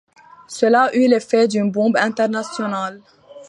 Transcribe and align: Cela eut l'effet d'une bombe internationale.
Cela 0.47 0.89
eut 0.95 1.07
l'effet 1.07 1.47
d'une 1.47 1.69
bombe 1.69 1.95
internationale. 1.95 3.03